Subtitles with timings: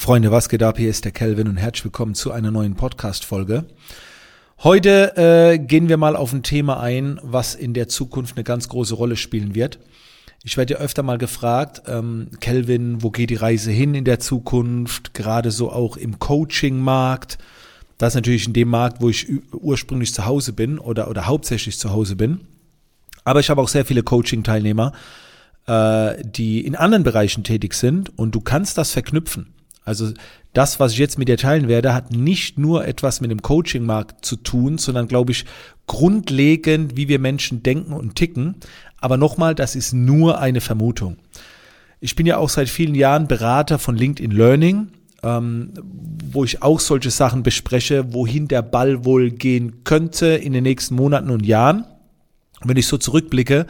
[0.00, 0.78] Freunde, was geht ab?
[0.78, 3.66] Hier ist der Kelvin und herzlich willkommen zu einer neuen Podcast-Folge.
[4.60, 8.70] Heute äh, gehen wir mal auf ein Thema ein, was in der Zukunft eine ganz
[8.70, 9.78] große Rolle spielen wird.
[10.42, 14.20] Ich werde ja öfter mal gefragt, ähm, Kelvin, wo geht die Reise hin in der
[14.20, 15.12] Zukunft?
[15.12, 17.36] Gerade so auch im Coaching-Markt.
[17.98, 21.78] Das ist natürlich in dem Markt, wo ich ursprünglich zu Hause bin oder, oder hauptsächlich
[21.78, 22.40] zu Hause bin.
[23.24, 24.94] Aber ich habe auch sehr viele Coaching-Teilnehmer,
[25.66, 29.52] äh, die in anderen Bereichen tätig sind und du kannst das verknüpfen.
[29.84, 30.12] Also
[30.52, 34.24] das, was ich jetzt mit dir teilen werde, hat nicht nur etwas mit dem Coaching-Markt
[34.24, 35.44] zu tun, sondern glaube ich
[35.86, 38.56] grundlegend, wie wir Menschen denken und ticken.
[38.98, 41.16] Aber nochmal, das ist nur eine Vermutung.
[42.00, 44.88] Ich bin ja auch seit vielen Jahren Berater von LinkedIn Learning,
[45.22, 45.72] ähm,
[46.32, 50.94] wo ich auch solche Sachen bespreche, wohin der Ball wohl gehen könnte in den nächsten
[50.94, 51.84] Monaten und Jahren.
[52.62, 53.66] wenn ich so zurückblicke,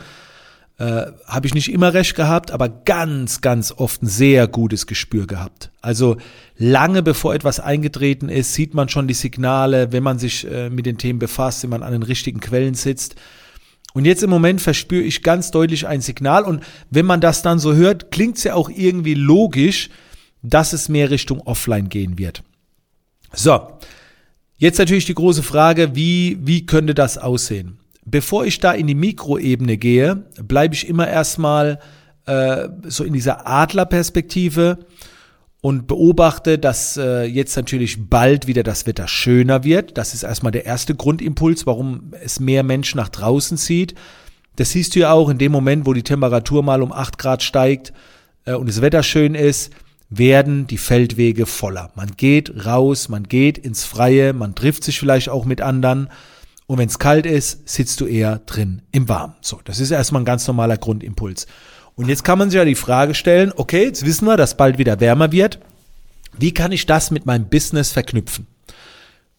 [0.81, 5.27] äh, habe ich nicht immer recht gehabt, aber ganz, ganz oft ein sehr gutes Gespür
[5.27, 5.71] gehabt.
[5.83, 6.17] Also
[6.57, 10.87] lange bevor etwas eingetreten ist, sieht man schon die Signale, wenn man sich äh, mit
[10.87, 13.17] den Themen befasst, wenn man an den richtigen Quellen sitzt.
[13.93, 17.59] Und jetzt im Moment verspüre ich ganz deutlich ein Signal und wenn man das dann
[17.59, 19.91] so hört, klingt es ja auch irgendwie logisch,
[20.43, 22.43] dass es mehr Richtung Offline gehen wird.
[23.35, 23.69] So,
[24.57, 27.80] jetzt natürlich die große Frage, wie, wie könnte das aussehen?
[28.05, 31.79] Bevor ich da in die Mikroebene gehe, bleibe ich immer erstmal
[32.27, 34.79] äh, so in dieser Adlerperspektive
[35.61, 39.99] und beobachte, dass äh, jetzt natürlich bald wieder das Wetter schöner wird.
[39.99, 43.95] Das ist erstmal der erste Grundimpuls, warum es mehr Menschen nach draußen zieht.
[44.57, 47.43] Das siehst du ja auch in dem Moment, wo die Temperatur mal um acht Grad
[47.43, 47.93] steigt
[48.47, 49.73] äh, und das Wetter schön ist,
[50.09, 51.93] werden die Feldwege voller.
[51.95, 56.09] Man geht raus, man geht ins Freie, man trifft sich vielleicht auch mit anderen
[56.71, 59.35] und wenn es kalt ist, sitzt du eher drin im Warmen.
[59.41, 61.49] So, das ist erstmal ein ganz normaler Grundimpuls.
[61.97, 64.79] Und jetzt kann man sich ja die Frage stellen, okay, jetzt wissen wir, dass bald
[64.79, 65.59] wieder wärmer wird.
[66.39, 68.47] Wie kann ich das mit meinem Business verknüpfen?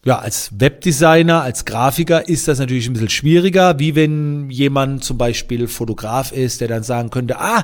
[0.03, 5.17] Ja, als Webdesigner, als Grafiker ist das natürlich ein bisschen schwieriger, wie wenn jemand zum
[5.17, 7.63] Beispiel Fotograf ist, der dann sagen könnte, ah,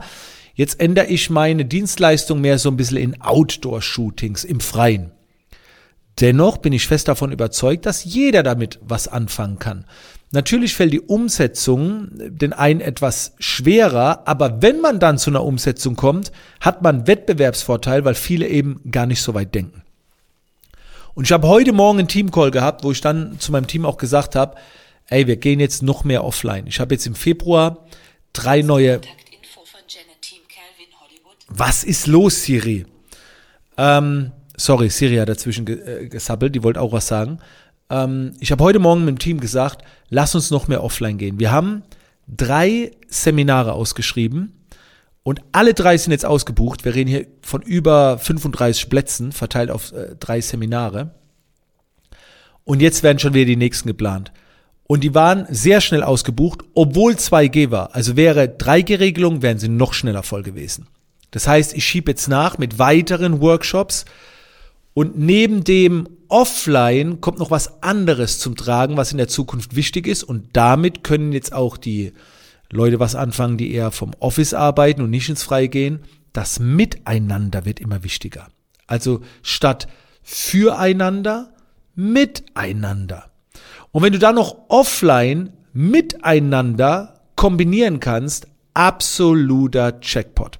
[0.56, 5.12] jetzt ändere ich meine Dienstleistung mehr so ein bisschen in Outdoor-Shootings im Freien.
[6.20, 9.86] Dennoch bin ich fest davon überzeugt, dass jeder damit was anfangen kann.
[10.32, 15.96] Natürlich fällt die Umsetzung den einen etwas schwerer, aber wenn man dann zu einer Umsetzung
[15.96, 19.84] kommt, hat man Wettbewerbsvorteil, weil viele eben gar nicht so weit denken.
[21.14, 23.98] Und ich habe heute Morgen einen Teamcall gehabt, wo ich dann zu meinem Team auch
[23.98, 24.58] gesagt habe,
[25.08, 26.68] ey, wir gehen jetzt noch mehr offline.
[26.68, 27.86] Ich habe jetzt im Februar
[28.34, 29.02] drei neue.
[31.48, 32.86] Was ist los, Siri?
[33.78, 37.40] Ähm, Sorry, Siri hat dazwischen äh, gesabbelt, die wollte auch was sagen.
[37.90, 41.40] Ähm, ich habe heute Morgen mit dem Team gesagt, lass uns noch mehr offline gehen.
[41.40, 41.84] Wir haben
[42.28, 44.54] drei Seminare ausgeschrieben
[45.24, 46.86] und alle drei sind jetzt ausgebucht.
[46.86, 51.12] Wir reden hier von über 35 Plätzen verteilt auf äh, drei Seminare.
[52.64, 54.32] Und jetzt werden schon wieder die nächsten geplant.
[54.84, 57.94] Und die waren sehr schnell ausgebucht, obwohl 2G war.
[57.94, 60.88] Also wäre 3G-Regelung, wären sie noch schneller voll gewesen.
[61.32, 64.06] Das heißt, ich schiebe jetzt nach mit weiteren Workshops,
[64.98, 70.08] und neben dem Offline kommt noch was anderes zum Tragen, was in der Zukunft wichtig
[70.08, 70.24] ist.
[70.24, 72.14] Und damit können jetzt auch die
[72.72, 76.00] Leute was anfangen, die eher vom Office arbeiten und nicht ins Freie gehen.
[76.34, 78.48] Das Miteinander wird immer wichtiger.
[78.88, 79.88] Also statt
[80.24, 81.54] füreinander,
[81.94, 83.30] miteinander.
[83.92, 90.58] Und wenn du dann noch offline miteinander kombinieren kannst, absoluter Checkpot.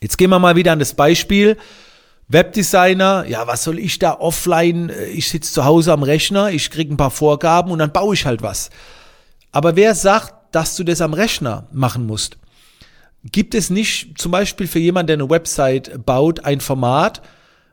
[0.00, 1.56] Jetzt gehen wir mal wieder an das Beispiel
[2.28, 4.90] Webdesigner, ja, was soll ich da offline?
[5.12, 8.24] Ich sitze zu Hause am Rechner, ich kriege ein paar Vorgaben und dann baue ich
[8.24, 8.70] halt was.
[9.52, 12.38] Aber wer sagt, dass du das am Rechner machen musst?
[13.30, 17.22] Gibt es nicht zum Beispiel für jemanden, der eine Website baut, ein Format,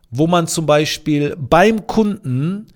[0.10, 2.68] wo man zum Beispiel beim Kunden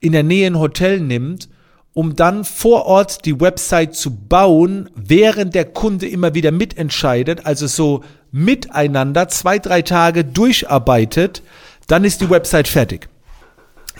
[0.00, 1.48] in der Nähe ein Hotel nimmt,
[1.92, 7.66] um dann vor Ort die Website zu bauen, während der Kunde immer wieder mitentscheidet, also
[7.66, 11.42] so miteinander zwei, drei Tage durcharbeitet,
[11.88, 13.08] dann ist die Website fertig.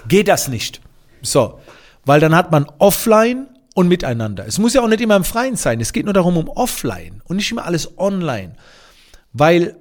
[0.07, 0.81] Geht das nicht.
[1.23, 1.61] So,
[2.05, 4.47] weil dann hat man offline und miteinander.
[4.47, 5.81] Es muss ja auch nicht immer im Freien sein.
[5.81, 8.55] Es geht nur darum, um offline und nicht immer alles online.
[9.33, 9.77] Weil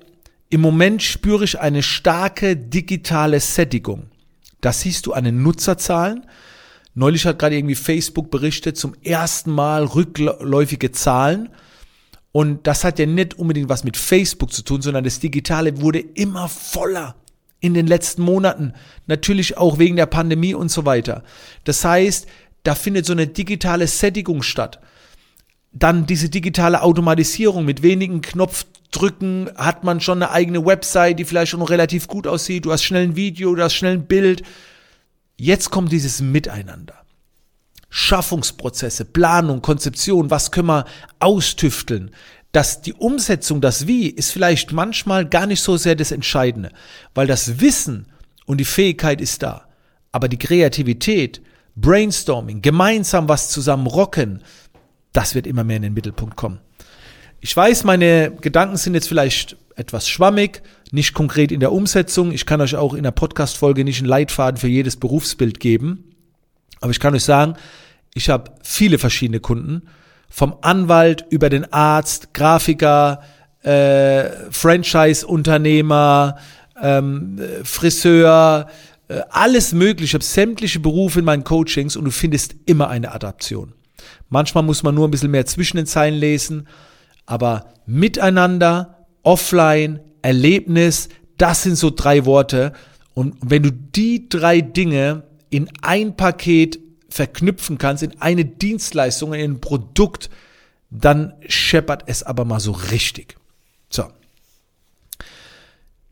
[0.50, 4.08] im Moment spüre ich eine starke digitale Sättigung.
[4.62, 6.26] Das siehst du an den Nutzerzahlen.
[7.00, 11.48] Neulich hat gerade irgendwie Facebook berichtet, zum ersten Mal rückläufige Zahlen.
[12.34, 16.00] Und das hat ja nicht unbedingt was mit Facebook zu tun, sondern das Digitale wurde
[16.00, 17.16] immer voller
[17.62, 18.74] in den letzten Monaten.
[19.08, 21.24] Natürlich auch wegen der Pandemie und so weiter.
[21.64, 22.28] Das heißt,
[22.64, 24.82] da findet so eine digitale Sättigung statt.
[25.72, 31.24] Dann diese digitale Automatisierung mit wenigen Knopf drücken, hat man schon eine eigene Website, die
[31.24, 34.44] vielleicht schon relativ gut aussieht, du hast schnell ein Video, du hast schnell ein Bild.
[35.40, 36.96] Jetzt kommt dieses Miteinander.
[37.90, 40.86] Schaffungsprozesse, Planung, Konzeption, was können wir
[41.20, 42.12] austüfteln?
[42.52, 46.74] Dass die Umsetzung, das Wie, ist vielleicht manchmal gar nicht so sehr das Entscheidende,
[47.16, 48.08] weil das Wissen
[48.48, 49.66] und die Fähigkeit ist da.
[50.12, 51.42] Aber die Kreativität,
[51.78, 54.44] Brainstorming, gemeinsam was zusammen rocken,
[55.14, 56.60] das wird immer mehr in den Mittelpunkt kommen.
[57.42, 62.32] Ich weiß, meine Gedanken sind jetzt vielleicht etwas schwammig, nicht konkret in der Umsetzung.
[62.32, 66.16] Ich kann euch auch in der Podcast-Folge nicht einen Leitfaden für jedes Berufsbild geben.
[66.82, 67.56] Aber ich kann euch sagen,
[68.14, 69.84] ich habe viele verschiedene Kunden.
[70.30, 73.22] Vom Anwalt über den Arzt, Grafiker,
[73.64, 76.38] äh, Franchise-Unternehmer,
[76.82, 78.68] ähm, Friseur,
[79.08, 80.12] äh, alles mögliche.
[80.12, 83.74] Ich habe sämtliche Berufe in meinen Coachings und du findest immer eine Adaption.
[84.30, 86.68] Manchmal muss man nur ein bisschen mehr zwischen den Zeilen lesen,
[87.30, 92.74] aber miteinander, offline, Erlebnis, das sind so drei Worte.
[93.14, 99.52] Und wenn du die drei Dinge in ein Paket verknüpfen kannst, in eine Dienstleistung, in
[99.52, 100.32] ein Produkt,
[100.90, 103.38] dann scheppert es aber mal so richtig.
[103.92, 104.06] So.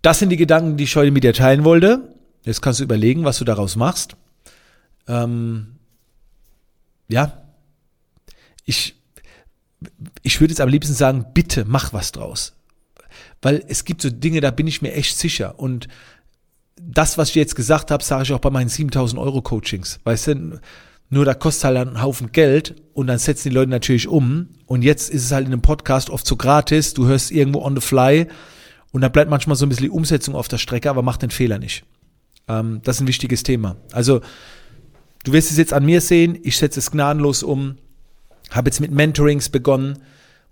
[0.04, 2.14] Das sind die Gedanken, die ich heute mit dir teilen wollte.
[2.44, 4.16] Jetzt kannst du überlegen, was du daraus machst.
[5.08, 5.78] Ähm,
[7.08, 7.42] ja,
[8.66, 8.98] ich,
[10.24, 12.54] ich würde jetzt am liebsten sagen, bitte mach was draus.
[13.42, 15.60] Weil es gibt so Dinge, da bin ich mir echt sicher.
[15.60, 15.88] Und
[16.82, 20.00] das, was ich jetzt gesagt habe, sage ich auch bei meinen 7000 Euro Coachings.
[20.04, 20.60] Weißt du,
[21.10, 24.50] nur da kostet halt einen Haufen Geld und dann setzen die Leute natürlich um.
[24.66, 26.94] Und jetzt ist es halt in einem Podcast oft so gratis.
[26.94, 28.28] Du hörst irgendwo on the fly
[28.92, 31.30] und da bleibt manchmal so ein bisschen die Umsetzung auf der Strecke, aber mach den
[31.30, 31.86] Fehler nicht.
[32.48, 33.78] Ähm, das ist ein wichtiges Thema.
[33.92, 34.22] Also,
[35.24, 36.38] du wirst es jetzt an mir sehen.
[36.44, 37.78] Ich setze es gnadenlos um.
[38.52, 40.00] Habe jetzt mit Mentorings begonnen,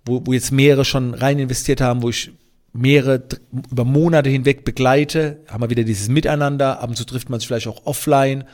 [0.04, 2.32] wo, wo jetzt mehrere schon rein investiert haben, wo ich
[2.72, 3.22] mehrere
[3.70, 7.46] über Monate hinweg begleite, haben wir wieder dieses Miteinander, ab und zu trifft man sich
[7.46, 8.44] vielleicht auch offline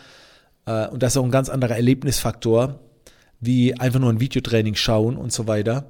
[0.67, 2.79] äh, und das ist auch ein ganz anderer Erlebnisfaktor,
[3.41, 5.87] wie einfach nur ein Videotraining schauen und so weiter.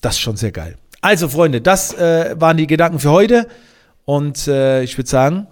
[0.00, 0.76] Das ist schon sehr geil.
[1.00, 3.48] Also Freunde, das äh, waren die Gedanken für heute
[4.04, 5.46] und äh, ich würde sagen,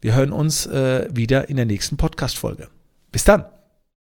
[0.00, 2.68] wir hören uns äh, wieder in der nächsten Podcast-Folge.
[3.10, 3.51] Bis dann.